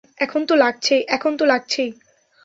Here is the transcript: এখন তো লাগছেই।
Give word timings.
এখন 0.19 0.41
তো 0.49 1.43
লাগছেই। 1.45 1.89